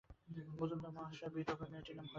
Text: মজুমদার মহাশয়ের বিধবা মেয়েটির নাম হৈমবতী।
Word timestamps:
মজুমদার 0.57 0.91
মহাশয়ের 0.95 1.31
বিধবা 1.35 1.65
মেয়েটির 1.71 1.95
নাম 1.95 1.99
হৈমবতী। 1.99 2.09